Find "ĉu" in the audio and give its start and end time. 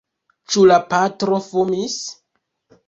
0.53-0.63